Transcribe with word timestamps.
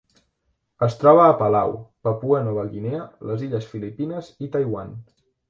Es 0.85 0.95
troba 1.03 1.21
a 1.31 1.35
Palau, 1.41 1.73
Papua 2.07 2.39
Nova 2.47 2.65
Guinea, 2.73 3.03
les 3.33 3.45
illes 3.49 3.69
Filipines 3.75 4.33
i 4.49 4.53
Taiwan. 4.59 4.99